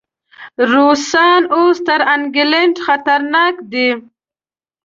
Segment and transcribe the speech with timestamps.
[0.71, 3.89] روسان اوس تر انګلینډ خطرناک دي.